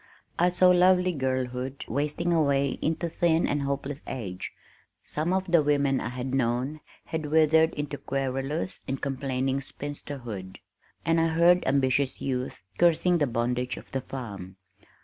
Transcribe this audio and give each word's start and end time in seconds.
I 0.39 0.49
saw 0.49 0.69
lovely 0.71 1.11
girlhood 1.11 1.85
wasting 1.87 2.33
away 2.33 2.69
into 2.81 3.07
thin 3.07 3.47
and 3.47 3.61
hopeless 3.61 4.01
age. 4.07 4.51
Some 5.03 5.31
of 5.31 5.45
the 5.51 5.61
women 5.61 5.99
I 6.01 6.09
had 6.09 6.33
known 6.33 6.79
had 7.05 7.27
withered 7.27 7.71
into 7.75 7.99
querulous 7.99 8.81
and 8.87 8.99
complaining 8.99 9.61
spinsterhood, 9.61 10.57
and 11.05 11.21
I 11.21 11.27
heard 11.27 11.63
ambitious 11.67 12.19
youth 12.19 12.63
cursing 12.79 13.19
the 13.19 13.27
bondage 13.27 13.77
of 13.77 13.91
the 13.91 14.01
farm. 14.01 14.55